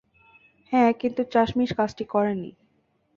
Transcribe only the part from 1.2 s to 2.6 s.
চাশমিশ কাজটা করেনি।